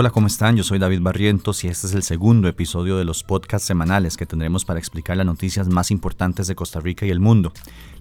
Hola, 0.00 0.10
¿cómo 0.10 0.28
están? 0.28 0.56
Yo 0.56 0.62
soy 0.62 0.78
David 0.78 1.00
Barrientos 1.02 1.64
y 1.64 1.66
este 1.66 1.88
es 1.88 1.92
el 1.92 2.04
segundo 2.04 2.46
episodio 2.46 2.98
de 2.98 3.04
los 3.04 3.24
podcasts 3.24 3.66
semanales 3.66 4.16
que 4.16 4.26
tendremos 4.26 4.64
para 4.64 4.78
explicar 4.78 5.16
las 5.16 5.26
noticias 5.26 5.66
más 5.66 5.90
importantes 5.90 6.46
de 6.46 6.54
Costa 6.54 6.78
Rica 6.78 7.04
y 7.04 7.10
el 7.10 7.18
mundo. 7.18 7.52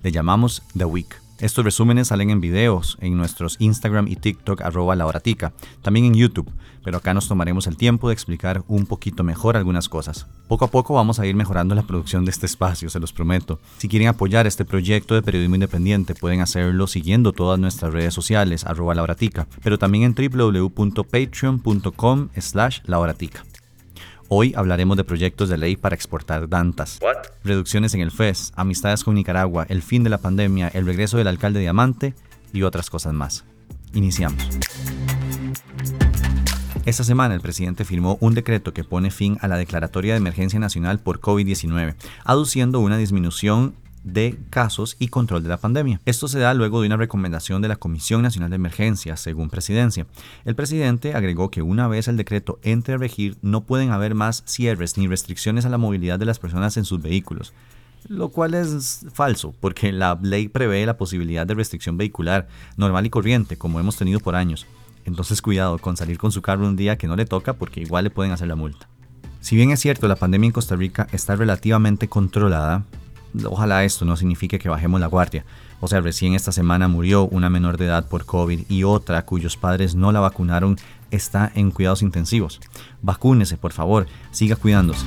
Le 0.03 0.11
llamamos 0.11 0.61
The 0.77 0.85
Week. 0.85 1.26
Estos 1.39 1.63
resúmenes 1.63 2.07
salen 2.07 2.31
en 2.31 2.41
videos 2.41 2.97
en 2.99 3.15
nuestros 3.15 3.57
Instagram 3.59 4.07
y 4.07 4.15
TikTok 4.15 4.61
arroba 4.61 4.95
la 4.95 5.05
horatica, 5.05 5.53
también 5.83 6.05
en 6.05 6.15
YouTube, 6.15 6.51
pero 6.83 6.97
acá 6.97 7.13
nos 7.13 7.27
tomaremos 7.27 7.67
el 7.67 7.77
tiempo 7.77 8.07
de 8.07 8.13
explicar 8.13 8.63
un 8.67 8.87
poquito 8.87 9.23
mejor 9.23 9.55
algunas 9.55 9.87
cosas. 9.87 10.25
Poco 10.47 10.65
a 10.65 10.71
poco 10.71 10.95
vamos 10.95 11.19
a 11.19 11.27
ir 11.27 11.35
mejorando 11.35 11.75
la 11.75 11.83
producción 11.83 12.25
de 12.25 12.31
este 12.31 12.47
espacio, 12.47 12.89
se 12.89 12.99
los 12.99 13.13
prometo. 13.13 13.59
Si 13.77 13.87
quieren 13.87 14.07
apoyar 14.07 14.47
este 14.47 14.65
proyecto 14.65 15.13
de 15.13 15.21
periodismo 15.21 15.57
independiente 15.57 16.15
pueden 16.15 16.41
hacerlo 16.41 16.87
siguiendo 16.87 17.33
todas 17.33 17.59
nuestras 17.59 17.93
redes 17.93 18.15
sociales 18.15 18.65
arroba 18.65 18.95
la 18.95 19.03
horatica, 19.03 19.45
pero 19.61 19.77
también 19.77 20.05
en 20.05 20.15
www.patreon.com 20.15 22.29
slash 22.35 22.79
la 22.85 22.97
horatica. 22.97 23.43
Hoy 24.29 24.53
hablaremos 24.57 24.97
de 24.97 25.05
proyectos 25.05 25.47
de 25.47 25.57
ley 25.57 25.77
para 25.77 25.95
exportar 25.95 26.49
dantas, 26.49 26.99
reducciones 27.45 27.93
en 27.93 28.01
el 28.01 28.11
FES, 28.11 28.51
amistades 28.57 29.05
con 29.05 29.15
Nicaragua, 29.15 29.65
el 29.69 29.81
fin 29.81 30.03
de 30.03 30.09
la 30.09 30.17
pandemia, 30.17 30.67
el 30.67 30.85
regreso 30.85 31.17
del 31.17 31.27
alcalde 31.27 31.61
Diamante 31.61 32.13
y 32.51 32.63
otras 32.63 32.89
cosas 32.89 33.13
más. 33.13 33.45
Iniciamos. 33.93 34.49
Esta 36.85 37.05
semana 37.05 37.35
el 37.35 37.41
presidente 37.41 37.85
firmó 37.85 38.17
un 38.19 38.33
decreto 38.33 38.73
que 38.73 38.83
pone 38.83 39.11
fin 39.11 39.37
a 39.39 39.47
la 39.47 39.57
declaratoria 39.57 40.13
de 40.13 40.17
emergencia 40.17 40.59
nacional 40.59 40.99
por 40.99 41.21
COVID-19, 41.21 41.95
aduciendo 42.25 42.81
una 42.81 42.97
disminución 42.97 43.75
de 44.13 44.37
casos 44.49 44.95
y 44.99 45.09
control 45.09 45.43
de 45.43 45.49
la 45.49 45.57
pandemia. 45.57 46.01
Esto 46.05 46.27
se 46.27 46.39
da 46.39 46.53
luego 46.53 46.81
de 46.81 46.87
una 46.87 46.97
recomendación 46.97 47.61
de 47.61 47.67
la 47.67 47.75
Comisión 47.75 48.21
Nacional 48.21 48.49
de 48.49 48.55
Emergencia, 48.55 49.17
según 49.17 49.49
presidencia. 49.49 50.07
El 50.45 50.55
presidente 50.55 51.13
agregó 51.13 51.51
que 51.51 51.61
una 51.61 51.87
vez 51.87 52.07
el 52.07 52.17
decreto 52.17 52.59
entre 52.63 52.95
a 52.95 52.97
regir, 52.97 53.37
no 53.41 53.61
pueden 53.61 53.91
haber 53.91 54.15
más 54.15 54.43
cierres 54.45 54.97
ni 54.97 55.07
restricciones 55.07 55.65
a 55.65 55.69
la 55.69 55.77
movilidad 55.77 56.19
de 56.19 56.25
las 56.25 56.39
personas 56.39 56.77
en 56.77 56.85
sus 56.85 57.01
vehículos. 57.01 57.53
Lo 58.07 58.29
cual 58.29 58.53
es 58.53 59.05
falso, 59.13 59.53
porque 59.59 59.91
la 59.91 60.17
ley 60.21 60.47
prevé 60.47 60.85
la 60.85 60.97
posibilidad 60.97 61.45
de 61.45 61.55
restricción 61.55 61.97
vehicular 61.97 62.47
normal 62.77 63.05
y 63.05 63.09
corriente, 63.09 63.57
como 63.57 63.79
hemos 63.79 63.97
tenido 63.97 64.19
por 64.19 64.35
años. 64.35 64.65
Entonces 65.03 65.41
cuidado 65.41 65.77
con 65.77 65.97
salir 65.97 66.17
con 66.17 66.31
su 66.31 66.41
carro 66.41 66.67
un 66.67 66.75
día 66.75 66.97
que 66.97 67.07
no 67.07 67.15
le 67.15 67.25
toca 67.25 67.53
porque 67.53 67.81
igual 67.81 68.03
le 68.03 68.09
pueden 68.09 68.31
hacer 68.31 68.47
la 68.47 68.55
multa. 68.55 68.87
Si 69.39 69.55
bien 69.55 69.71
es 69.71 69.79
cierto, 69.79 70.07
la 70.07 70.17
pandemia 70.17 70.47
en 70.47 70.51
Costa 70.53 70.75
Rica 70.75 71.07
está 71.11 71.35
relativamente 71.35 72.09
controlada, 72.09 72.83
ojalá 73.45 73.83
esto 73.83 74.05
no 74.05 74.17
signifique 74.17 74.59
que 74.59 74.69
bajemos 74.69 74.99
la 74.99 75.07
guardia. 75.07 75.45
O 75.79 75.87
sea, 75.87 76.01
recién 76.01 76.33
esta 76.33 76.51
semana 76.51 76.87
murió 76.87 77.27
una 77.27 77.49
menor 77.49 77.77
de 77.77 77.85
edad 77.85 78.07
por 78.07 78.25
COVID 78.25 78.61
y 78.69 78.83
otra 78.83 79.25
cuyos 79.25 79.57
padres 79.57 79.95
no 79.95 80.11
la 80.11 80.19
vacunaron 80.19 80.77
está 81.11 81.51
en 81.55 81.71
cuidados 81.71 82.01
intensivos. 82.01 82.59
Vacúnese, 83.01 83.57
por 83.57 83.73
favor, 83.73 84.07
siga 84.31 84.55
cuidándose. 84.55 85.05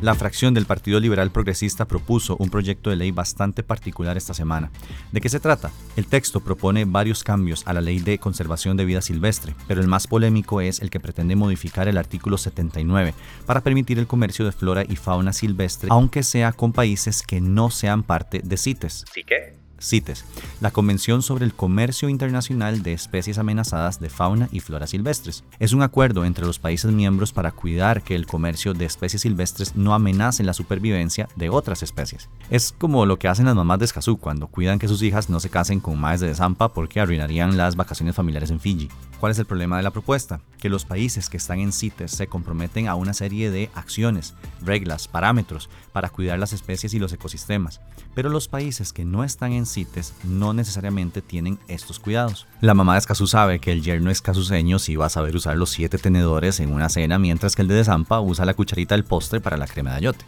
La 0.00 0.14
fracción 0.14 0.54
del 0.54 0.64
Partido 0.64 0.98
Liberal 0.98 1.30
Progresista 1.30 1.86
propuso 1.86 2.36
un 2.38 2.48
proyecto 2.48 2.88
de 2.88 2.96
ley 2.96 3.10
bastante 3.10 3.62
particular 3.62 4.16
esta 4.16 4.32
semana. 4.32 4.70
¿De 5.12 5.20
qué 5.20 5.28
se 5.28 5.40
trata? 5.40 5.70
El 5.94 6.06
texto 6.06 6.40
propone 6.40 6.86
varios 6.86 7.22
cambios 7.22 7.66
a 7.66 7.74
la 7.74 7.82
ley 7.82 8.00
de 8.00 8.18
conservación 8.18 8.78
de 8.78 8.86
vida 8.86 9.02
silvestre, 9.02 9.54
pero 9.68 9.82
el 9.82 9.88
más 9.88 10.06
polémico 10.06 10.62
es 10.62 10.80
el 10.80 10.88
que 10.88 11.00
pretende 11.00 11.36
modificar 11.36 11.86
el 11.86 11.98
artículo 11.98 12.38
79 12.38 13.12
para 13.44 13.60
permitir 13.60 13.98
el 13.98 14.06
comercio 14.06 14.46
de 14.46 14.52
flora 14.52 14.84
y 14.88 14.96
fauna 14.96 15.34
silvestre, 15.34 15.88
aunque 15.92 16.22
sea 16.22 16.52
con 16.52 16.72
países 16.72 17.22
que 17.22 17.42
no 17.42 17.70
sean 17.70 18.02
parte 18.02 18.40
de 18.42 18.56
CITES. 18.56 19.04
¿Sí 19.12 19.22
qué? 19.22 19.54
CITES, 19.80 20.24
la 20.60 20.70
Convención 20.70 21.22
sobre 21.22 21.44
el 21.44 21.54
Comercio 21.54 22.08
Internacional 22.08 22.82
de 22.82 22.92
Especies 22.92 23.38
Amenazadas 23.38 24.00
de 24.00 24.10
Fauna 24.10 24.48
y 24.52 24.60
Flora 24.60 24.86
Silvestres. 24.86 25.44
Es 25.58 25.72
un 25.72 25.82
acuerdo 25.82 26.24
entre 26.24 26.46
los 26.46 26.58
países 26.58 26.92
miembros 26.92 27.32
para 27.32 27.52
cuidar 27.52 28.02
que 28.02 28.14
el 28.14 28.26
comercio 28.26 28.74
de 28.74 28.84
especies 28.84 29.22
silvestres 29.22 29.76
no 29.76 29.94
amenace 29.94 30.44
la 30.44 30.54
supervivencia 30.54 31.28
de 31.36 31.50
otras 31.50 31.82
especies. 31.82 32.28
Es 32.50 32.74
como 32.76 33.06
lo 33.06 33.18
que 33.18 33.28
hacen 33.28 33.46
las 33.46 33.54
mamás 33.54 33.78
de 33.78 33.86
Escazú 33.86 34.18
cuando 34.18 34.46
cuidan 34.48 34.78
que 34.78 34.88
sus 34.88 35.02
hijas 35.02 35.30
no 35.30 35.40
se 35.40 35.50
casen 35.50 35.80
con 35.80 35.98
maes 35.98 36.20
de 36.20 36.34
Zampa 36.34 36.72
porque 36.72 37.00
arruinarían 37.00 37.56
las 37.56 37.76
vacaciones 37.76 38.14
familiares 38.14 38.50
en 38.50 38.60
Fiji. 38.60 38.88
¿Cuál 39.18 39.32
es 39.32 39.38
el 39.38 39.46
problema 39.46 39.76
de 39.76 39.82
la 39.82 39.90
propuesta? 39.90 40.40
Que 40.58 40.70
los 40.70 40.86
países 40.86 41.28
que 41.28 41.36
están 41.36 41.60
en 41.60 41.72
CITES 41.72 42.10
se 42.10 42.26
comprometen 42.26 42.88
a 42.88 42.94
una 42.94 43.12
serie 43.12 43.50
de 43.50 43.70
acciones, 43.74 44.34
reglas, 44.62 45.08
parámetros 45.08 45.68
para 45.92 46.08
cuidar 46.08 46.38
las 46.38 46.52
especies 46.52 46.94
y 46.94 46.98
los 46.98 47.12
ecosistemas, 47.12 47.80
pero 48.14 48.30
los 48.30 48.48
países 48.48 48.92
que 48.92 49.04
no 49.04 49.22
están 49.22 49.52
en 49.52 49.66
CITES 49.72 50.14
no 50.24 50.52
necesariamente 50.52 51.22
tienen 51.22 51.58
estos 51.68 51.98
cuidados. 51.98 52.46
La 52.60 52.74
mamá 52.74 52.94
de 52.94 53.00
Escazú 53.00 53.26
sabe 53.26 53.58
que 53.58 53.72
el 53.72 53.82
yerno 53.82 54.10
escazuseño 54.10 54.78
sí 54.78 54.96
va 54.96 55.06
a 55.06 55.10
saber 55.10 55.36
usar 55.36 55.56
los 55.56 55.70
siete 55.70 55.98
tenedores 55.98 56.60
en 56.60 56.72
una 56.72 56.88
cena, 56.88 57.18
mientras 57.18 57.56
que 57.56 57.62
el 57.62 57.68
de 57.68 57.84
Zampa 57.84 58.20
usa 58.20 58.44
la 58.44 58.54
cucharita 58.54 58.94
del 58.94 59.04
postre 59.04 59.40
para 59.40 59.56
la 59.56 59.66
crema 59.66 59.90
de 59.92 59.96
ayote. 59.96 60.24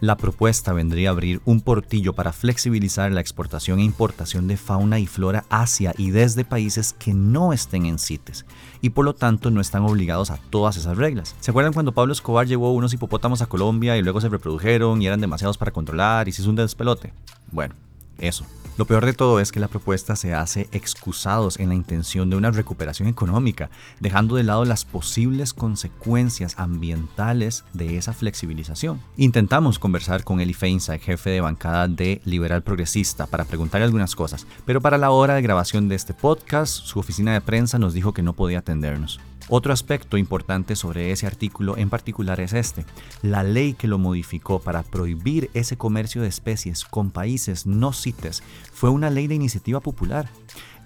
La 0.00 0.16
propuesta 0.16 0.72
vendría 0.72 1.08
a 1.08 1.12
abrir 1.12 1.40
un 1.44 1.60
portillo 1.60 2.12
para 2.12 2.32
flexibilizar 2.32 3.10
la 3.12 3.20
exportación 3.20 3.78
e 3.78 3.84
importación 3.84 4.48
de 4.48 4.56
fauna 4.56 4.98
y 4.98 5.06
flora 5.06 5.44
hacia 5.48 5.94
y 5.96 6.10
desde 6.10 6.44
países 6.44 6.92
que 6.92 7.14
no 7.14 7.52
estén 7.52 7.86
en 7.86 7.98
CITES 7.98 8.44
y 8.82 8.90
por 8.90 9.04
lo 9.04 9.14
tanto 9.14 9.50
no 9.50 9.60
están 9.60 9.82
obligados 9.84 10.30
a 10.30 10.36
todas 10.50 10.76
esas 10.76 10.98
reglas. 10.98 11.36
¿Se 11.40 11.52
acuerdan 11.52 11.72
cuando 11.72 11.92
Pablo 11.92 12.12
Escobar 12.12 12.46
llevó 12.46 12.72
unos 12.72 12.92
hipopótamos 12.92 13.40
a 13.40 13.46
Colombia 13.46 13.96
y 13.96 14.02
luego 14.02 14.20
se 14.20 14.28
reprodujeron 14.28 15.00
y 15.00 15.06
eran 15.06 15.20
demasiados 15.20 15.56
para 15.56 15.70
controlar 15.70 16.28
y 16.28 16.32
se 16.32 16.42
hizo 16.42 16.50
un 16.50 16.56
despelote? 16.56 17.14
Bueno, 17.50 17.74
eso. 18.18 18.44
Lo 18.76 18.86
peor 18.86 19.06
de 19.06 19.12
todo 19.12 19.38
es 19.38 19.52
que 19.52 19.60
la 19.60 19.68
propuesta 19.68 20.16
se 20.16 20.34
hace 20.34 20.68
excusados 20.72 21.60
en 21.60 21.68
la 21.68 21.76
intención 21.76 22.28
de 22.28 22.34
una 22.34 22.50
recuperación 22.50 23.06
económica, 23.06 23.70
dejando 24.00 24.34
de 24.34 24.42
lado 24.42 24.64
las 24.64 24.84
posibles 24.84 25.54
consecuencias 25.54 26.58
ambientales 26.58 27.64
de 27.72 27.96
esa 27.96 28.12
flexibilización. 28.12 29.00
Intentamos 29.16 29.78
conversar 29.78 30.24
con 30.24 30.40
Eli 30.40 30.54
Feinstein, 30.54 30.98
jefe 30.98 31.30
de 31.30 31.40
bancada 31.40 31.86
de 31.86 32.20
Liberal 32.24 32.64
Progresista, 32.64 33.28
para 33.28 33.44
preguntarle 33.44 33.84
algunas 33.84 34.16
cosas, 34.16 34.44
pero 34.66 34.80
para 34.80 34.98
la 34.98 35.10
hora 35.10 35.34
de 35.34 35.42
grabación 35.42 35.88
de 35.88 35.94
este 35.94 36.12
podcast, 36.12 36.74
su 36.74 36.98
oficina 36.98 37.32
de 37.32 37.40
prensa 37.40 37.78
nos 37.78 37.94
dijo 37.94 38.12
que 38.12 38.22
no 38.22 38.32
podía 38.32 38.58
atendernos. 38.58 39.20
Otro 39.48 39.74
aspecto 39.74 40.16
importante 40.16 40.74
sobre 40.74 41.12
ese 41.12 41.26
artículo 41.26 41.76
en 41.76 41.90
particular 41.90 42.40
es 42.40 42.54
este. 42.54 42.86
La 43.20 43.42
ley 43.42 43.74
que 43.74 43.88
lo 43.88 43.98
modificó 43.98 44.58
para 44.58 44.82
prohibir 44.82 45.50
ese 45.52 45.76
comercio 45.76 46.22
de 46.22 46.28
especies 46.28 46.84
con 46.84 47.10
países 47.10 47.66
no 47.66 47.92
CITES 47.92 48.42
fue 48.72 48.88
una 48.88 49.10
ley 49.10 49.26
de 49.26 49.34
iniciativa 49.34 49.80
popular. 49.80 50.30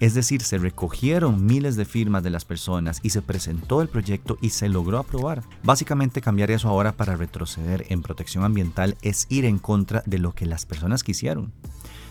Es 0.01 0.13
decir, 0.13 0.41
se 0.41 0.57
recogieron 0.57 1.45
miles 1.45 1.77
de 1.77 1.85
firmas 1.85 2.21
de 2.21 2.31
las 2.31 2.43
personas 2.43 2.99
y 3.01 3.11
se 3.11 3.21
presentó 3.21 3.81
el 3.81 3.87
proyecto 3.87 4.37
y 4.41 4.49
se 4.49 4.67
logró 4.67 4.97
aprobar. 4.97 5.43
Básicamente 5.63 6.21
cambiar 6.21 6.51
eso 6.51 6.67
ahora 6.67 6.91
para 6.91 7.15
retroceder 7.15 7.85
en 7.89 8.01
protección 8.01 8.43
ambiental 8.43 8.97
es 9.01 9.25
ir 9.29 9.45
en 9.45 9.59
contra 9.59 10.03
de 10.05 10.17
lo 10.17 10.33
que 10.33 10.45
las 10.45 10.65
personas 10.65 11.03
quisieron. 11.03 11.53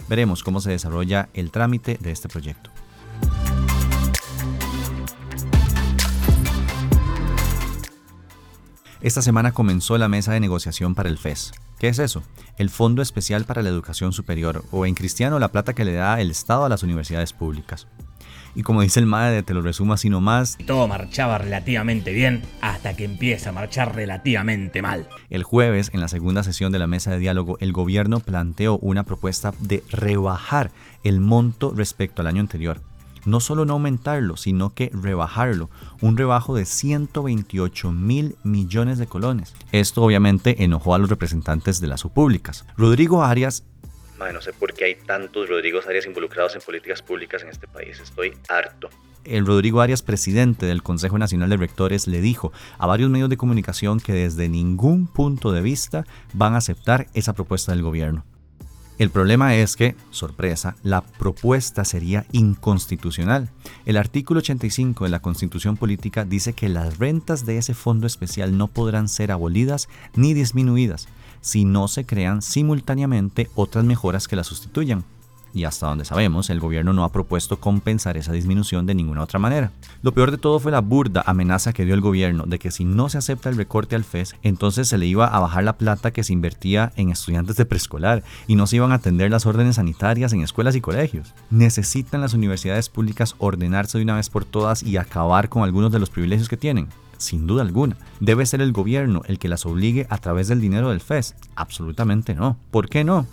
Veremos 0.09 0.43
cómo 0.43 0.63
se 0.63 0.71
desarrolla 0.71 1.29
el 1.35 1.51
trámite 1.51 1.99
de 2.01 2.11
este 2.11 2.29
proyecto. 2.29 2.71
Esta 9.01 9.23
semana 9.23 9.53
comenzó 9.53 9.97
la 9.97 10.09
mesa 10.09 10.33
de 10.33 10.41
negociación 10.41 10.97
para 10.97 11.09
el 11.09 11.19
FES. 11.19 11.53
¿Qué 11.79 11.87
es 11.87 12.01
eso? 12.01 12.25
El 12.57 12.69
Fondo 12.69 13.01
Especial 13.01 13.45
para 13.45 13.63
la 13.63 13.69
Educación 13.69 14.13
Superior, 14.13 14.65
o 14.73 14.87
en 14.87 14.97
cristiano 14.97 15.39
la 15.39 15.53
plata 15.53 15.73
que 15.73 15.85
le 15.85 15.93
da 15.93 16.21
el 16.21 16.33
Estado 16.33 16.65
a 16.65 16.69
las 16.69 16.83
universidades 16.83 17.33
públicas. 17.33 17.87
Y 18.57 18.65
como 18.65 18.83
dice 18.83 18.99
el 18.99 19.07
MAE, 19.07 19.45
te 19.45 19.55
lo 19.55 19.63
resumo 19.63 19.93
así 19.93 20.11
nomás. 20.11 20.59
Todo 20.67 20.89
marchaba 20.89 21.39
relativamente 21.39 22.13
bien 22.13 22.43
hasta 22.61 22.97
que 22.97 23.05
empieza 23.05 23.51
a 23.51 23.53
marchar 23.53 23.95
relativamente 23.95 24.83
mal. 24.83 25.09
El 25.31 25.45
jueves, 25.45 25.93
en 25.95 26.01
la 26.01 26.09
segunda 26.09 26.43
sesión 26.43 26.73
de 26.73 26.81
la 26.81 26.89
mesa 26.89 27.13
de 27.13 27.21
diálogo, 27.21 27.57
el 27.61 27.73
gobierno 27.73 28.19
planteó 28.19 28.79
una 28.79 29.05
propuesta 29.05 29.55
de 29.61 29.85
rebajar 29.93 30.73
el 31.05 31.21
monto 31.21 31.73
respecto 31.73 32.23
al 32.23 32.27
año 32.27 32.41
anterior 32.41 32.83
no 33.29 33.41
solo 33.41 33.65
no 33.65 33.75
aumentarlo, 33.75 34.37
sino 34.37 34.75
que 34.75 34.91
rebajarlo, 34.93 35.71
un 36.01 36.17
rebajo 36.17 36.55
de 36.57 36.65
128 36.65 37.93
mil 37.93 38.37
millones 38.43 38.99
de 38.99 39.07
colones. 39.07 39.55
Esto 39.73 40.03
obviamente 40.03 40.65
enojó 40.65 40.95
a 40.95 40.99
los 40.99 41.11
representantes 41.11 41.81
de 41.81 41.87
las 41.87 42.03
públicas. 42.03 42.65
Rodrigo 42.77 43.23
Arias 43.23 43.65
no 44.33 44.41
sé 44.41 44.53
por 44.53 44.75
qué 44.75 44.85
hay 44.85 44.95
tantos 44.97 45.49
Rodrigo 45.49 45.81
Arias 45.89 46.07
involucrados 46.07 46.55
en 46.57 46.61
políticas 46.61 47.03
públicas 47.03 47.43
en 47.43 47.51
este 47.51 47.69
país. 47.69 48.01
Estoy 48.01 48.37
harto. 48.49 48.91
El 49.25 49.47
Rodrigo 49.47 49.81
Arias, 49.81 50.03
presidente 50.03 50.67
del 50.67 50.83
Consejo 50.83 51.19
Nacional 51.19 51.51
de 51.51 51.57
Rectores, 51.57 52.09
le 52.09 52.21
dijo 52.21 52.53
a 52.79 52.87
varios 52.87 53.11
medios 53.11 53.31
de 53.31 53.37
comunicación 53.37 54.01
que 54.01 54.13
desde 54.13 54.49
ningún 54.49 55.07
punto 55.07 55.53
de 55.53 55.61
vista 55.61 56.05
van 56.33 56.55
a 56.55 56.59
aceptar 56.59 57.07
esa 57.15 57.35
propuesta 57.35 57.73
del 57.73 57.83
gobierno. 57.83 58.25
El 58.99 59.11
problema 59.11 59.55
es 59.55 59.77
que, 59.77 59.95
sorpresa, 60.11 60.75
la 60.83 61.03
propuesta 61.03 61.85
sería 61.85 62.27
inconstitucional. 62.33 63.49
El 63.87 63.97
artículo 63.97 64.39
85 64.39 65.05
de 65.05 65.11
la 65.11 65.21
Constitución 65.21 65.77
Política 65.77 66.25
dice 66.25 66.53
que 66.53 66.69
las 66.69 66.99
rentas 66.99 67.47
de 67.47 67.59
ese 67.59 67.75
fondo 67.75 68.09
especial 68.09 68.59
no 68.59 68.67
podrán 68.67 69.09
ser 69.09 69.31
abolidas 69.31 69.89
ni 70.17 70.35
disminuidas 70.35 71.07
si 71.41 71.65
no 71.65 71.87
se 71.87 72.05
crean 72.05 72.43
simultáneamente 72.43 73.49
otras 73.55 73.85
mejoras 73.85 74.27
que 74.27 74.35
la 74.37 74.43
sustituyan. 74.43 75.05
Y 75.53 75.65
hasta 75.65 75.87
donde 75.87 76.05
sabemos, 76.05 76.51
el 76.51 76.61
gobierno 76.61 76.93
no 76.93 77.05
ha 77.05 77.13
propuesto 77.13 77.61
compensar 77.61 78.17
esa 78.17 78.33
disminución 78.33 78.87
de 78.87 78.95
ninguna 78.95 79.23
otra 79.23 79.39
manera. 79.39 79.73
Lo 80.03 80.13
peor 80.13 80.31
de 80.31 80.39
todo 80.39 80.61
fue 80.61 80.73
la 80.73 80.81
burda 80.81 81.23
amenaza 81.27 81.73
que 81.73 81.85
dio 81.85 81.95
el 81.95 82.01
gobierno 82.01 82.45
de 82.47 82.59
que 82.59 82.71
si 82.71 82.85
no 82.85 83.09
se 83.09 83.19
acepta 83.19 83.49
el 83.49 83.57
recorte 83.57 83.97
al 83.97 84.05
FES, 84.05 84.37
entonces 84.43 84.89
se 84.89 84.99
le 84.99 85.07
iba 85.07 85.27
a 85.27 85.41
bajar 85.41 85.65
la 85.65 85.77
plata 85.77 86.13
que 86.13 86.25
se 86.25 86.33
invertía 86.33 86.93
en 86.97 87.11
estudiantes 87.11 87.57
de 87.57 87.67
preescolar 87.67 88.23
y 88.47 88.55
no 88.55 88.67
se 88.67 88.77
iban 88.77 88.93
a 88.93 88.97
atender 88.97 89.31
las 89.31 89.47
órdenes 89.47 89.77
sanitarias 89.77 90.33
en 90.33 90.43
escuelas 90.43 90.77
y 90.77 90.81
colegios. 90.81 91.35
Necesitan 91.51 92.21
las 92.21 92.35
universidades 92.35 92.89
públicas 92.89 93.35
ordenarse 93.39 93.99
de 93.99 94.05
una 94.05 94.17
vez 94.17 94.31
por 94.31 94.45
todas 94.45 94.83
y 94.83 94.97
acabar 94.97 95.49
con 95.49 95.63
algunos 95.63 95.93
de 95.93 95.99
los 95.99 96.11
privilegios 96.11 96.49
que 96.49 96.57
tienen 96.57 96.89
sin 97.19 97.47
duda 97.47 97.63
alguna. 97.63 97.97
¿Debe 98.21 98.47
ser 98.47 98.63
el 98.63 98.73
gobierno 98.73 99.23
el 99.27 99.39
que 99.39 99.49
las 99.49 99.67
obligue 99.67 100.07
a 100.09 100.19
través 100.19 100.49
del 100.49 100.61
dinero 100.61 100.91
del 100.91 101.01
FES? 101.01 101.35
Absolutamente 101.57 102.35
no. 102.35 102.57
¿Por 102.71 102.89
qué 102.89 103.05
no? 103.05 103.27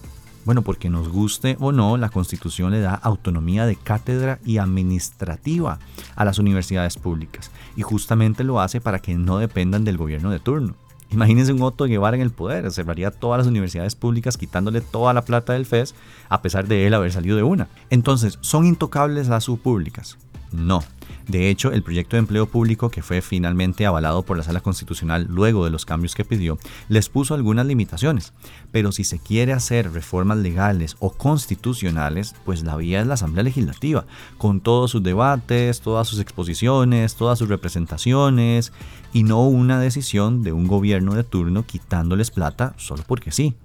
Bueno, 0.45 0.61
porque 0.61 0.91
nos 0.91 1.09
guste 1.09 1.57
o 1.59 1.71
no, 1.71 1.97
la 1.97 2.09
Constitución 2.09 2.71
le 2.71 2.79
da 2.79 2.93
autonomía 2.93 3.65
de 3.65 3.75
cátedra 3.75 4.39
y 4.45 4.59
administrativa 4.59 5.79
a 6.15 6.23
las 6.23 6.37
universidades 6.37 6.97
públicas 6.97 7.49
y 7.75 7.81
justamente 7.81 8.43
lo 8.43 8.61
hace 8.61 8.79
para 8.79 8.99
que 8.99 9.15
no 9.15 9.39
dependan 9.39 9.83
del 9.83 9.97
gobierno 9.97 10.29
de 10.29 10.39
turno. 10.39 10.75
Imagínense 11.09 11.53
un 11.53 11.61
Otto 11.63 11.85
Guevara 11.85 12.15
en 12.15 12.21
el 12.21 12.31
poder, 12.31 12.71
cerraría 12.71 13.09
todas 13.09 13.39
las 13.39 13.47
universidades 13.47 13.95
públicas 13.95 14.37
quitándole 14.37 14.81
toda 14.81 15.13
la 15.13 15.23
plata 15.23 15.53
del 15.53 15.65
FES 15.65 15.95
a 16.29 16.41
pesar 16.41 16.67
de 16.67 16.85
él 16.85 16.93
haber 16.93 17.11
salido 17.11 17.37
de 17.37 17.43
una. 17.43 17.67
Entonces, 17.89 18.37
¿son 18.41 18.65
intocables 18.65 19.27
las 19.27 19.45
subpúblicas? 19.45 20.17
No, 20.55 20.81
de 21.27 21.49
hecho, 21.49 21.71
el 21.71 21.81
proyecto 21.81 22.15
de 22.15 22.19
empleo 22.19 22.45
público 22.45 22.89
que 22.89 23.01
fue 23.01 23.21
finalmente 23.21 23.85
avalado 23.85 24.23
por 24.23 24.37
la 24.37 24.43
Sala 24.43 24.61
Constitucional 24.61 25.25
luego 25.27 25.65
de 25.65 25.71
los 25.71 25.85
cambios 25.85 26.13
que 26.13 26.25
pidió, 26.25 26.59
les 26.87 27.09
puso 27.09 27.33
algunas 27.33 27.65
limitaciones. 27.65 28.33
Pero 28.71 28.91
si 28.91 29.03
se 29.03 29.17
quiere 29.17 29.53
hacer 29.53 29.91
reformas 29.91 30.37
legales 30.37 30.95
o 30.99 31.11
constitucionales, 31.11 32.35
pues 32.45 32.63
la 32.63 32.75
vía 32.75 33.01
es 33.01 33.07
la 33.07 33.15
Asamblea 33.15 33.43
Legislativa, 33.43 34.05
con 34.37 34.61
todos 34.61 34.91
sus 34.91 35.01
debates, 35.01 35.81
todas 35.81 36.07
sus 36.07 36.19
exposiciones, 36.19 37.15
todas 37.15 37.39
sus 37.39 37.49
representaciones, 37.49 38.71
y 39.11 39.23
no 39.23 39.47
una 39.47 39.79
decisión 39.79 40.43
de 40.43 40.51
un 40.51 40.67
gobierno 40.67 41.15
de 41.15 41.23
turno 41.23 41.65
quitándoles 41.65 42.29
plata 42.29 42.75
solo 42.77 43.03
porque 43.07 43.31
sí. 43.31 43.55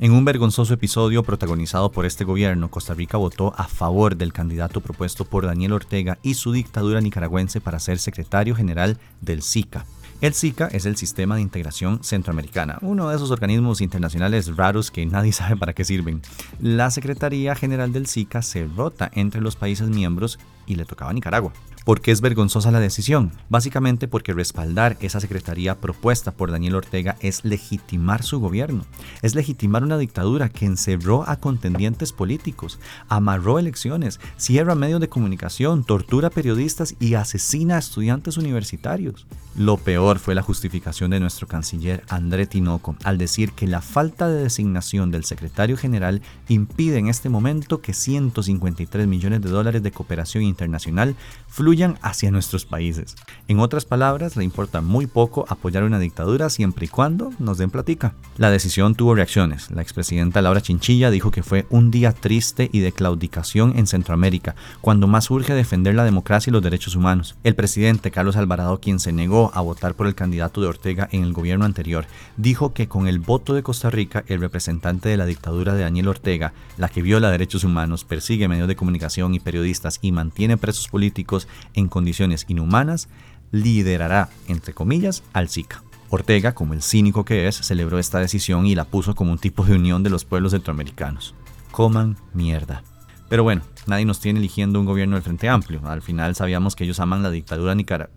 En 0.00 0.12
un 0.12 0.24
vergonzoso 0.24 0.74
episodio 0.74 1.24
protagonizado 1.24 1.90
por 1.90 2.06
este 2.06 2.22
gobierno, 2.22 2.70
Costa 2.70 2.94
Rica 2.94 3.18
votó 3.18 3.52
a 3.56 3.66
favor 3.66 4.16
del 4.16 4.32
candidato 4.32 4.80
propuesto 4.80 5.24
por 5.24 5.44
Daniel 5.44 5.72
Ortega 5.72 6.18
y 6.22 6.34
su 6.34 6.52
dictadura 6.52 7.00
nicaragüense 7.00 7.60
para 7.60 7.80
ser 7.80 7.98
secretario 7.98 8.54
general 8.54 8.96
del 9.20 9.42
SICA. 9.42 9.86
El 10.20 10.34
SICA 10.34 10.68
es 10.68 10.86
el 10.86 10.96
Sistema 10.96 11.34
de 11.34 11.42
Integración 11.42 12.04
Centroamericana, 12.04 12.78
uno 12.82 13.08
de 13.08 13.16
esos 13.16 13.32
organismos 13.32 13.80
internacionales 13.80 14.56
raros 14.56 14.92
que 14.92 15.04
nadie 15.04 15.32
sabe 15.32 15.56
para 15.56 15.72
qué 15.72 15.84
sirven. 15.84 16.22
La 16.60 16.92
Secretaría 16.92 17.56
General 17.56 17.92
del 17.92 18.06
SICA 18.06 18.40
se 18.42 18.68
rota 18.68 19.10
entre 19.14 19.40
los 19.40 19.56
países 19.56 19.88
miembros 19.88 20.38
y 20.64 20.76
le 20.76 20.84
tocaba 20.84 21.10
a 21.10 21.14
Nicaragua. 21.14 21.52
¿Por 21.88 22.02
qué 22.02 22.10
es 22.10 22.20
vergonzosa 22.20 22.70
la 22.70 22.80
decisión? 22.80 23.32
Básicamente 23.48 24.08
porque 24.08 24.34
respaldar 24.34 24.98
esa 25.00 25.20
secretaría 25.20 25.80
propuesta 25.80 26.32
por 26.32 26.50
Daniel 26.50 26.74
Ortega 26.74 27.16
es 27.20 27.46
legitimar 27.46 28.22
su 28.22 28.40
gobierno, 28.40 28.84
es 29.22 29.34
legitimar 29.34 29.82
una 29.82 29.96
dictadura 29.96 30.50
que 30.50 30.66
encerró 30.66 31.26
a 31.26 31.36
contendientes 31.36 32.12
políticos, 32.12 32.78
amarró 33.08 33.58
elecciones, 33.58 34.20
cierra 34.36 34.74
medios 34.74 35.00
de 35.00 35.08
comunicación, 35.08 35.82
tortura 35.82 36.28
periodistas 36.28 36.94
y 37.00 37.14
asesina 37.14 37.76
a 37.76 37.78
estudiantes 37.78 38.36
universitarios. 38.36 39.26
Lo 39.56 39.78
peor 39.78 40.18
fue 40.18 40.34
la 40.34 40.42
justificación 40.42 41.10
de 41.10 41.20
nuestro 41.20 41.48
canciller 41.48 42.04
André 42.10 42.46
Tinoco 42.46 42.96
al 43.02 43.16
decir 43.16 43.52
que 43.52 43.66
la 43.66 43.80
falta 43.80 44.28
de 44.28 44.42
designación 44.42 45.10
del 45.10 45.24
secretario 45.24 45.78
general 45.78 46.20
impide 46.48 46.98
en 46.98 47.08
este 47.08 47.30
momento 47.30 47.80
que 47.80 47.94
153 47.94 49.06
millones 49.06 49.40
de 49.40 49.48
dólares 49.48 49.82
de 49.82 49.90
cooperación 49.90 50.44
internacional 50.44 51.16
fluyan 51.48 51.77
hacia 52.02 52.30
nuestros 52.30 52.66
países. 52.66 53.14
En 53.46 53.60
otras 53.60 53.84
palabras, 53.84 54.36
le 54.36 54.44
importa 54.44 54.80
muy 54.80 55.06
poco 55.06 55.44
apoyar 55.48 55.84
una 55.84 55.98
dictadura 55.98 56.50
siempre 56.50 56.86
y 56.86 56.88
cuando 56.88 57.30
nos 57.38 57.58
den 57.58 57.70
platica. 57.70 58.14
La 58.36 58.50
decisión 58.50 58.94
tuvo 58.94 59.14
reacciones. 59.14 59.70
La 59.70 59.82
expresidenta 59.82 60.42
Laura 60.42 60.60
Chinchilla 60.60 61.10
dijo 61.10 61.30
que 61.30 61.42
fue 61.42 61.66
un 61.70 61.90
día 61.90 62.12
triste 62.12 62.68
y 62.72 62.80
de 62.80 62.92
claudicación 62.92 63.74
en 63.76 63.86
Centroamérica, 63.86 64.56
cuando 64.80 65.06
más 65.06 65.30
urge 65.30 65.54
defender 65.54 65.94
la 65.94 66.04
democracia 66.04 66.50
y 66.50 66.52
los 66.52 66.62
derechos 66.62 66.96
humanos. 66.96 67.36
El 67.44 67.54
presidente 67.54 68.10
Carlos 68.10 68.36
Alvarado, 68.36 68.80
quien 68.80 68.98
se 68.98 69.12
negó 69.12 69.52
a 69.54 69.60
votar 69.60 69.94
por 69.94 70.06
el 70.06 70.14
candidato 70.14 70.60
de 70.60 70.66
Ortega 70.66 71.08
en 71.12 71.22
el 71.22 71.32
gobierno 71.32 71.64
anterior, 71.64 72.06
dijo 72.36 72.72
que 72.72 72.88
con 72.88 73.06
el 73.06 73.20
voto 73.20 73.54
de 73.54 73.62
Costa 73.62 73.90
Rica, 73.90 74.24
el 74.26 74.40
representante 74.40 75.08
de 75.08 75.16
la 75.16 75.26
dictadura 75.26 75.74
de 75.74 75.82
Daniel 75.82 76.08
Ortega, 76.08 76.52
la 76.76 76.88
que 76.88 77.02
viola 77.02 77.30
derechos 77.30 77.64
humanos, 77.64 78.04
persigue 78.04 78.48
medios 78.48 78.68
de 78.68 78.76
comunicación 78.76 79.34
y 79.34 79.40
periodistas 79.40 79.98
y 80.02 80.12
mantiene 80.12 80.56
presos 80.56 80.88
políticos, 80.88 81.46
en 81.74 81.88
condiciones 81.88 82.44
inhumanas, 82.48 83.08
liderará, 83.50 84.28
entre 84.46 84.74
comillas, 84.74 85.22
al 85.32 85.48
SICA. 85.48 85.82
Ortega, 86.10 86.54
como 86.54 86.72
el 86.72 86.82
cínico 86.82 87.24
que 87.24 87.48
es, 87.48 87.56
celebró 87.56 87.98
esta 87.98 88.18
decisión 88.18 88.66
y 88.66 88.74
la 88.74 88.84
puso 88.84 89.14
como 89.14 89.32
un 89.32 89.38
tipo 89.38 89.64
de 89.64 89.74
unión 89.74 90.02
de 90.02 90.10
los 90.10 90.24
pueblos 90.24 90.52
centroamericanos. 90.52 91.34
Coman 91.70 92.16
mierda. 92.32 92.82
Pero 93.28 93.42
bueno, 93.42 93.62
nadie 93.86 94.06
nos 94.06 94.20
tiene 94.20 94.38
eligiendo 94.38 94.80
un 94.80 94.86
gobierno 94.86 95.16
del 95.16 95.22
Frente 95.22 95.48
Amplio. 95.48 95.80
Al 95.84 96.00
final 96.00 96.34
sabíamos 96.34 96.76
que 96.76 96.84
ellos 96.84 97.00
aman 97.00 97.22
la 97.22 97.30
dictadura 97.30 97.74
nicaragua. 97.74 98.14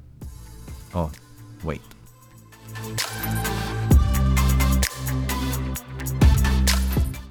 Oh, 0.94 1.12
wait. 1.63 1.81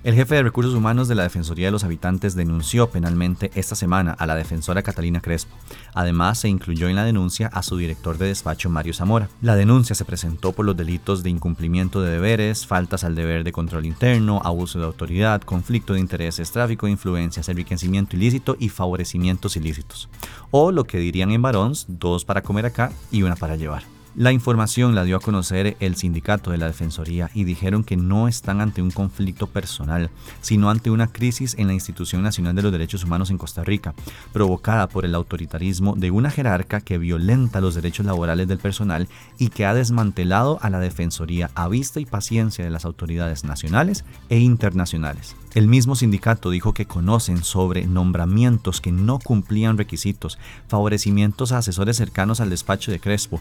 El 0.02 0.14
jefe 0.14 0.35
de 0.35 0.43
recursos 0.43 0.73
humanos 0.73 1.08
de 1.08 1.14
la 1.14 1.25
Defensoría 1.25 1.67
de 1.67 1.73
los 1.73 1.85
Habitantes 1.85 2.35
denunció 2.35 2.88
penalmente 2.88 3.50
esta 3.55 3.75
semana 3.75 4.12
a 4.12 4.25
la 4.25 4.35
defensora 4.35 4.82
Catalina 4.82 5.20
Crespo. 5.20 5.55
Además, 5.93 6.38
se 6.38 6.49
incluyó 6.49 6.88
en 6.88 6.97
la 6.97 7.05
denuncia 7.05 7.49
a 7.49 7.62
su 7.62 7.76
director 7.76 8.17
de 8.17 8.29
despacho 8.29 8.70
Mario 8.70 8.94
Zamora. 8.94 9.29
La 9.43 9.56
denuncia 9.56 9.94
se 9.94 10.06
presentó 10.06 10.52
por 10.52 10.64
los 10.64 10.75
delitos 10.75 11.23
de 11.23 11.29
incumplimiento 11.29 12.00
de 12.00 12.12
deberes, 12.12 12.67
faltas 12.67 13.05
al 13.05 13.14
deber 13.14 13.44
de 13.44 13.52
control 13.52 13.85
interno, 13.85 14.41
abuso 14.43 14.79
de 14.79 14.87
autoridad, 14.87 15.43
conflicto 15.43 15.93
de 15.93 16.00
intereses, 16.00 16.50
tráfico 16.50 16.87
de 16.87 16.93
influencias, 16.93 17.50
enriquecimiento 17.50 18.17
ilícito 18.17 18.56
y 18.58 18.70
favorecimientos 18.70 19.56
ilícitos. 19.56 20.08
O 20.50 20.73
lo 20.73 20.85
que 20.85 20.97
dirían 20.97 21.31
en 21.31 21.43
varones, 21.43 21.85
dos 21.88 22.25
para 22.25 22.43
comer 22.43 22.64
acá 22.64 22.91
y 23.12 23.23
una 23.23 23.37
para 23.37 23.56
llevar. 23.56 24.00
La 24.16 24.32
información 24.32 24.96
la 24.96 25.04
dio 25.04 25.16
a 25.16 25.20
conocer 25.20 25.76
el 25.78 25.94
sindicato 25.94 26.50
de 26.50 26.58
la 26.58 26.66
Defensoría 26.66 27.30
y 27.32 27.44
dijeron 27.44 27.84
que 27.84 27.96
no 27.96 28.26
están 28.26 28.61
ante 28.61 28.82
un 28.82 28.90
conflicto 28.90 29.46
personal, 29.46 30.11
sino 30.40 30.68
ante 30.68 30.90
una 30.90 31.12
crisis 31.12 31.54
en 31.58 31.68
la 31.68 31.75
Institución 31.75 32.20
Nacional 32.20 32.56
de 32.56 32.62
los 32.62 32.73
Derechos 32.73 33.04
Humanos 33.04 33.30
en 33.30 33.38
Costa 33.38 33.62
Rica, 33.62 33.94
provocada 34.32 34.88
por 34.88 35.04
el 35.04 35.14
autoritarismo 35.14 35.94
de 35.94 36.11
una 36.11 36.32
jerarca 36.32 36.80
que 36.80 36.99
violenta 36.99 37.61
los 37.61 37.76
derechos 37.76 38.04
laborales 38.04 38.49
del 38.49 38.58
personal 38.58 39.06
y 39.38 39.50
que 39.50 39.64
ha 39.64 39.75
desmantelado 39.75 40.58
a 40.61 40.70
la 40.70 40.80
Defensoría 40.80 41.52
a 41.54 41.68
vista 41.68 42.00
y 42.00 42.04
paciencia 42.04 42.64
de 42.64 42.70
las 42.70 42.85
autoridades 42.85 43.44
nacionales 43.44 44.04
e 44.28 44.40
internacionales. 44.40 45.37
El 45.54 45.66
mismo 45.66 45.96
sindicato 45.96 46.50
dijo 46.50 46.75
que 46.75 46.87
conocen 46.87 47.42
sobre 47.42 47.85
nombramientos 47.85 48.80
que 48.80 48.92
no 48.92 49.18
cumplían 49.18 49.78
requisitos, 49.78 50.38
favorecimientos 50.68 51.50
a 51.50 51.58
asesores 51.58 51.96
cercanos 51.96 52.40
al 52.40 52.50
despacho 52.50 52.92
de 52.92 53.00
Crespo, 53.00 53.40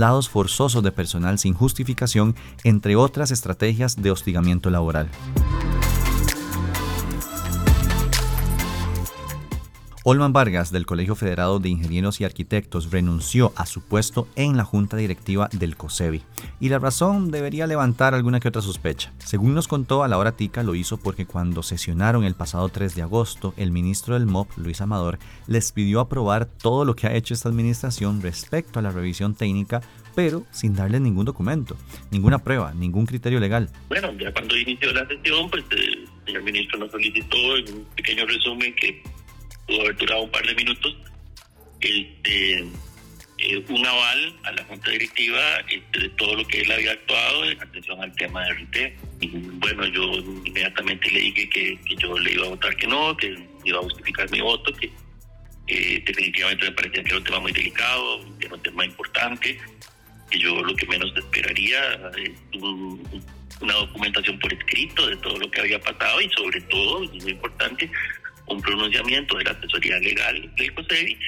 traslados 0.00 0.30
forzosos 0.30 0.82
de 0.82 0.92
personal 0.92 1.38
sin 1.38 1.52
justificación, 1.52 2.34
entre 2.64 2.96
otras 2.96 3.30
estrategias 3.30 4.00
de 4.00 4.10
hostigamiento 4.10 4.70
laboral. 4.70 5.10
Olman 10.02 10.32
Vargas, 10.32 10.72
del 10.72 10.86
Colegio 10.86 11.14
Federado 11.14 11.58
de 11.58 11.68
Ingenieros 11.68 12.22
y 12.22 12.24
Arquitectos, 12.24 12.90
renunció 12.90 13.52
a 13.54 13.66
su 13.66 13.82
puesto 13.82 14.28
en 14.34 14.56
la 14.56 14.64
junta 14.64 14.96
directiva 14.96 15.50
del 15.52 15.76
COSEBI. 15.76 16.22
Y 16.58 16.70
la 16.70 16.78
razón 16.78 17.30
debería 17.30 17.66
levantar 17.66 18.14
alguna 18.14 18.40
que 18.40 18.48
otra 18.48 18.62
sospecha. 18.62 19.12
Según 19.18 19.52
nos 19.52 19.68
contó 19.68 20.02
a 20.02 20.08
la 20.08 20.16
hora 20.16 20.32
tica, 20.32 20.62
lo 20.62 20.74
hizo 20.74 20.96
porque 20.96 21.26
cuando 21.26 21.62
sesionaron 21.62 22.24
el 22.24 22.34
pasado 22.34 22.70
3 22.70 22.94
de 22.94 23.02
agosto, 23.02 23.52
el 23.58 23.72
ministro 23.72 24.14
del 24.14 24.24
MOP, 24.24 24.48
Luis 24.56 24.80
Amador, 24.80 25.18
les 25.46 25.70
pidió 25.70 26.00
aprobar 26.00 26.46
todo 26.46 26.86
lo 26.86 26.96
que 26.96 27.06
ha 27.06 27.14
hecho 27.14 27.34
esta 27.34 27.50
administración 27.50 28.22
respecto 28.22 28.78
a 28.78 28.82
la 28.82 28.92
revisión 28.92 29.34
técnica 29.34 29.82
pero 30.14 30.44
sin 30.50 30.74
darle 30.74 31.00
ningún 31.00 31.24
documento, 31.24 31.76
ninguna 32.10 32.38
prueba, 32.38 32.74
ningún 32.74 33.06
criterio 33.06 33.38
legal. 33.38 33.70
Bueno, 33.88 34.12
ya 34.18 34.32
cuando 34.32 34.56
inició 34.56 34.92
la 34.92 35.06
sesión, 35.06 35.48
pues 35.48 35.64
el 35.70 36.08
señor 36.26 36.42
ministro 36.42 36.78
nos 36.80 36.90
solicitó 36.90 37.56
en 37.56 37.74
un 37.74 37.84
pequeño 37.96 38.26
resumen 38.26 38.74
que 38.74 39.02
pudo 39.66 39.80
haber 39.82 39.96
durado 39.96 40.22
un 40.22 40.30
par 40.30 40.46
de 40.46 40.54
minutos, 40.54 40.96
este, 41.80 42.64
eh, 43.38 43.64
un 43.68 43.86
aval 43.86 44.36
a 44.44 44.52
la 44.52 44.64
Junta 44.64 44.90
Directiva 44.90 45.40
este, 45.68 45.98
de 45.98 46.08
todo 46.10 46.36
lo 46.36 46.46
que 46.46 46.60
él 46.60 46.70
había 46.70 46.92
actuado 46.92 47.44
en 47.44 47.62
atención 47.62 48.02
al 48.02 48.14
tema 48.16 48.44
de 48.44 48.52
RT. 48.52 48.76
Y 49.20 49.28
bueno, 49.28 49.86
yo 49.86 50.02
inmediatamente 50.44 51.10
le 51.10 51.20
dije 51.20 51.48
que, 51.48 51.78
yo 51.96 52.18
le 52.18 52.32
iba 52.32 52.46
a 52.46 52.50
votar 52.50 52.76
que 52.76 52.86
no, 52.86 53.16
que 53.16 53.36
iba 53.64 53.78
a 53.78 53.82
justificar 53.82 54.30
mi 54.30 54.40
voto, 54.40 54.72
que 54.74 54.90
definitivamente 55.66 56.64
me 56.64 56.72
parecía 56.72 57.02
que 57.02 57.08
era 57.08 57.18
un 57.18 57.24
tema 57.24 57.40
muy 57.40 57.52
delicado, 57.52 58.38
que 58.38 58.46
era 58.46 58.54
un 58.56 58.62
tema 58.62 58.84
importante, 58.84 59.58
que 60.30 60.38
yo 60.38 60.62
lo 60.62 60.74
que 60.74 60.86
menos 60.86 61.12
esperaría 61.16 62.10
es 62.18 62.60
un, 62.60 63.22
una 63.60 63.74
documentación 63.74 64.38
por 64.38 64.52
escrito 64.52 65.06
de 65.06 65.16
todo 65.16 65.38
lo 65.38 65.50
que 65.50 65.60
había 65.60 65.80
pasado 65.80 66.20
y 66.20 66.30
sobre 66.30 66.60
todo, 66.62 67.00
muy 67.00 67.32
importante, 67.32 67.90
un 68.50 68.60
pronunciamiento 68.60 69.36
de 69.38 69.44
la 69.44 69.50
asesoría 69.52 69.98
legal 69.98 70.54
del 70.56 70.74
COSEBI 70.74 71.18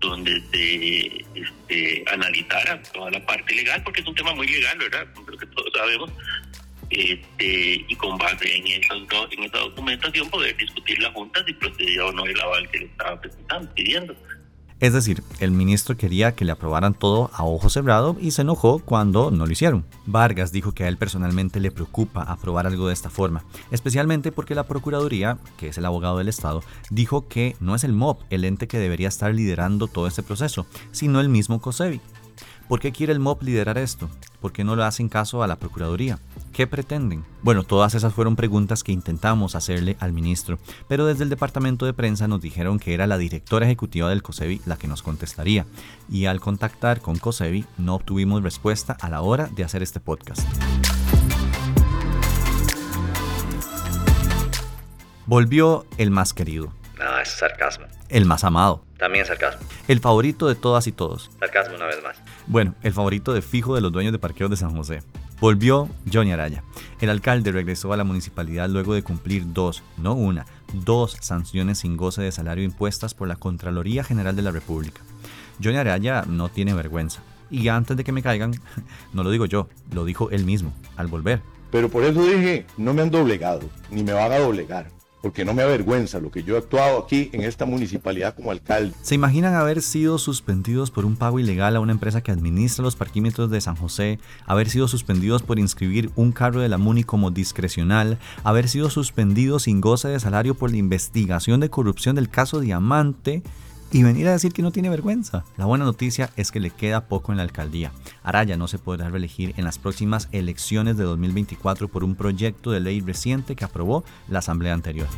donde 0.00 0.40
se 0.52 1.24
este, 1.34 2.04
analizara 2.12 2.82
toda 2.92 3.10
la 3.10 3.24
parte 3.24 3.54
legal, 3.54 3.82
porque 3.82 4.00
es 4.00 4.06
un 4.06 4.14
tema 4.14 4.34
muy 4.34 4.46
legal, 4.46 4.78
¿verdad? 4.78 5.06
Creo 5.24 5.38
que 5.38 5.46
todos 5.46 5.72
sabemos. 5.74 6.10
Este, 6.90 7.84
y 7.88 7.96
con 7.96 8.16
base 8.16 8.56
en, 8.56 8.66
esa, 8.68 8.94
en 8.94 9.42
esa 9.42 9.58
documentación 9.58 10.30
poder 10.30 10.56
discutir 10.56 11.02
la 11.02 11.10
Junta 11.10 11.44
si 11.44 11.52
procedía 11.54 12.04
o 12.04 12.12
no 12.12 12.24
el 12.24 12.40
aval 12.40 12.70
que 12.70 12.78
le 12.78 12.84
estaba 12.86 13.20
presentando, 13.20 13.74
pidiendo. 13.74 14.16
Es 14.78 14.92
decir, 14.92 15.22
el 15.40 15.52
ministro 15.52 15.96
quería 15.96 16.34
que 16.34 16.44
le 16.44 16.52
aprobaran 16.52 16.92
todo 16.92 17.30
a 17.32 17.44
ojo 17.44 17.70
cerrado 17.70 18.14
y 18.20 18.32
se 18.32 18.42
enojó 18.42 18.78
cuando 18.78 19.30
no 19.30 19.46
lo 19.46 19.52
hicieron. 19.52 19.86
Vargas 20.04 20.52
dijo 20.52 20.72
que 20.72 20.84
a 20.84 20.88
él 20.88 20.98
personalmente 20.98 21.60
le 21.60 21.70
preocupa 21.70 22.22
aprobar 22.22 22.66
algo 22.66 22.88
de 22.88 22.92
esta 22.92 23.08
forma, 23.08 23.42
especialmente 23.70 24.32
porque 24.32 24.54
la 24.54 24.66
Procuraduría, 24.66 25.38
que 25.56 25.68
es 25.68 25.78
el 25.78 25.86
abogado 25.86 26.18
del 26.18 26.28
Estado, 26.28 26.62
dijo 26.90 27.26
que 27.26 27.56
no 27.58 27.74
es 27.74 27.84
el 27.84 27.94
MOB 27.94 28.18
el 28.28 28.44
ente 28.44 28.68
que 28.68 28.78
debería 28.78 29.08
estar 29.08 29.34
liderando 29.34 29.86
todo 29.86 30.06
este 30.06 30.22
proceso, 30.22 30.66
sino 30.92 31.20
el 31.20 31.30
mismo 31.30 31.58
COSEBI. 31.58 32.02
¿Por 32.68 32.80
qué 32.80 32.92
quiere 32.92 33.12
el 33.12 33.20
MOB 33.20 33.42
liderar 33.42 33.78
esto? 33.78 34.08
¿Por 34.40 34.52
qué 34.52 34.64
no 34.64 34.76
le 34.76 34.84
hacen 34.84 35.08
caso 35.08 35.42
a 35.42 35.46
la 35.46 35.56
Procuraduría? 35.56 36.18
¿Qué 36.52 36.66
pretenden? 36.66 37.24
Bueno, 37.42 37.64
todas 37.64 37.94
esas 37.94 38.14
fueron 38.14 38.36
preguntas 38.36 38.82
que 38.82 38.92
intentamos 38.92 39.54
hacerle 39.54 39.96
al 40.00 40.12
ministro, 40.12 40.58
pero 40.88 41.06
desde 41.06 41.24
el 41.24 41.30
departamento 41.30 41.84
de 41.84 41.92
prensa 41.92 42.28
nos 42.28 42.40
dijeron 42.40 42.78
que 42.78 42.94
era 42.94 43.06
la 43.06 43.18
directora 43.18 43.66
ejecutiva 43.66 44.08
del 44.08 44.22
COSEBI 44.22 44.62
la 44.64 44.76
que 44.76 44.88
nos 44.88 45.02
contestaría, 45.02 45.66
y 46.10 46.26
al 46.26 46.40
contactar 46.40 47.00
con 47.00 47.18
COSEBI 47.18 47.64
no 47.78 47.94
obtuvimos 47.94 48.42
respuesta 48.42 48.96
a 49.00 49.08
la 49.08 49.20
hora 49.20 49.48
de 49.54 49.64
hacer 49.64 49.82
este 49.82 50.00
podcast. 50.00 50.46
Volvió 55.26 55.84
el 55.98 56.12
más 56.12 56.32
querido. 56.32 56.72
Sarcasmo. 57.26 57.86
El 58.08 58.24
más 58.24 58.44
amado. 58.44 58.84
También 58.98 59.26
sarcasmo. 59.26 59.66
El 59.88 60.00
favorito 60.00 60.46
de 60.48 60.54
todas 60.54 60.86
y 60.86 60.92
todos. 60.92 61.30
Sarcasmo 61.38 61.76
una 61.76 61.86
vez 61.86 62.02
más. 62.02 62.16
Bueno, 62.46 62.74
el 62.82 62.92
favorito 62.92 63.32
de 63.32 63.42
fijo 63.42 63.74
de 63.74 63.80
los 63.80 63.92
dueños 63.92 64.12
de 64.12 64.18
parqueos 64.18 64.50
de 64.50 64.56
San 64.56 64.74
José. 64.76 65.02
Volvió 65.38 65.88
Johnny 66.10 66.32
Araya. 66.32 66.62
El 67.00 67.10
alcalde 67.10 67.52
regresó 67.52 67.92
a 67.92 67.96
la 67.96 68.04
municipalidad 68.04 68.70
luego 68.70 68.94
de 68.94 69.02
cumplir 69.02 69.52
dos, 69.52 69.82
no 69.98 70.14
una, 70.14 70.46
dos 70.72 71.18
sanciones 71.20 71.78
sin 71.78 71.96
goce 71.96 72.22
de 72.22 72.32
salario 72.32 72.64
impuestas 72.64 73.12
por 73.12 73.28
la 73.28 73.36
Contraloría 73.36 74.02
General 74.02 74.34
de 74.34 74.42
la 74.42 74.50
República. 74.50 75.02
Johnny 75.62 75.76
Araya 75.76 76.24
no 76.26 76.48
tiene 76.48 76.72
vergüenza. 76.72 77.22
Y 77.50 77.68
antes 77.68 77.96
de 77.96 78.04
que 78.04 78.12
me 78.12 78.22
caigan, 78.22 78.54
no 79.12 79.22
lo 79.22 79.30
digo 79.30 79.44
yo, 79.44 79.68
lo 79.92 80.04
dijo 80.04 80.30
él 80.30 80.44
mismo, 80.46 80.72
al 80.96 81.08
volver. 81.08 81.42
Pero 81.70 81.90
por 81.90 82.04
eso 82.04 82.24
dije, 82.24 82.64
no 82.78 82.94
me 82.94 83.02
han 83.02 83.10
doblegado, 83.10 83.68
ni 83.90 84.02
me 84.02 84.12
van 84.12 84.32
a 84.32 84.38
doblegar 84.38 84.95
porque 85.26 85.44
no 85.44 85.54
me 85.54 85.62
avergüenza 85.62 86.20
lo 86.20 86.30
que 86.30 86.44
yo 86.44 86.54
he 86.54 86.58
actuado 86.58 87.00
aquí 87.00 87.30
en 87.32 87.40
esta 87.40 87.66
municipalidad 87.66 88.36
como 88.36 88.52
alcalde. 88.52 88.94
¿Se 89.02 89.16
imaginan 89.16 89.56
haber 89.56 89.82
sido 89.82 90.18
suspendidos 90.18 90.92
por 90.92 91.04
un 91.04 91.16
pago 91.16 91.40
ilegal 91.40 91.74
a 91.74 91.80
una 91.80 91.90
empresa 91.90 92.20
que 92.20 92.30
administra 92.30 92.84
los 92.84 92.94
parquímetros 92.94 93.50
de 93.50 93.60
San 93.60 93.74
José, 93.74 94.20
haber 94.44 94.70
sido 94.70 94.86
suspendidos 94.86 95.42
por 95.42 95.58
inscribir 95.58 96.10
un 96.14 96.30
carro 96.30 96.60
de 96.60 96.68
la 96.68 96.78
MUNI 96.78 97.02
como 97.02 97.32
discrecional, 97.32 98.20
haber 98.44 98.68
sido 98.68 98.88
suspendidos 98.88 99.64
sin 99.64 99.80
goce 99.80 100.06
de 100.06 100.20
salario 100.20 100.54
por 100.54 100.70
la 100.70 100.76
investigación 100.76 101.58
de 101.58 101.70
corrupción 101.70 102.14
del 102.14 102.28
caso 102.28 102.60
Diamante? 102.60 103.42
Y 103.92 104.02
venir 104.02 104.28
a 104.28 104.32
decir 104.32 104.52
que 104.52 104.62
no 104.62 104.72
tiene 104.72 104.90
vergüenza. 104.90 105.44
La 105.56 105.64
buena 105.64 105.84
noticia 105.84 106.30
es 106.36 106.50
que 106.50 106.60
le 106.60 106.70
queda 106.70 107.06
poco 107.08 107.32
en 107.32 107.38
la 107.38 107.44
alcaldía. 107.44 107.92
Araya 108.22 108.56
no 108.56 108.68
se 108.68 108.78
podrá 108.78 109.08
reelegir 109.08 109.54
en 109.56 109.64
las 109.64 109.78
próximas 109.78 110.28
elecciones 110.32 110.96
de 110.96 111.04
2024 111.04 111.88
por 111.88 112.04
un 112.04 112.14
proyecto 112.14 112.70
de 112.70 112.80
ley 112.80 113.00
reciente 113.00 113.56
que 113.56 113.64
aprobó 113.64 114.04
la 114.28 114.40
asamblea 114.40 114.74
anterior. 114.74 115.08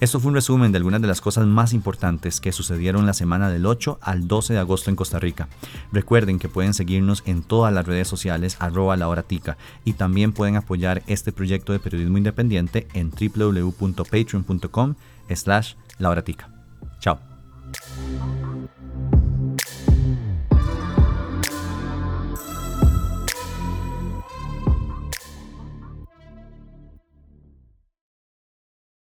Esto 0.00 0.18
fue 0.18 0.30
un 0.30 0.34
resumen 0.34 0.72
de 0.72 0.78
algunas 0.78 1.02
de 1.02 1.08
las 1.08 1.20
cosas 1.20 1.46
más 1.46 1.74
importantes 1.74 2.40
que 2.40 2.52
sucedieron 2.52 3.04
la 3.04 3.12
semana 3.12 3.50
del 3.50 3.66
8 3.66 3.98
al 4.00 4.26
12 4.26 4.54
de 4.54 4.58
agosto 4.58 4.88
en 4.88 4.96
Costa 4.96 5.18
Rica. 5.18 5.48
Recuerden 5.92 6.38
que 6.38 6.48
pueden 6.48 6.72
seguirnos 6.72 7.22
en 7.26 7.42
todas 7.42 7.72
las 7.72 7.86
redes 7.86 8.08
sociales 8.08 8.56
arroba 8.60 8.96
la 8.96 9.08
y 9.84 9.92
también 9.92 10.32
pueden 10.32 10.56
apoyar 10.56 11.02
este 11.06 11.32
proyecto 11.32 11.74
de 11.74 11.80
periodismo 11.80 12.16
independiente 12.16 12.88
en 12.94 13.10
www.patreon.com 13.10 14.94
slash 15.34 15.74
la. 15.98 16.48
Chao. 16.98 17.18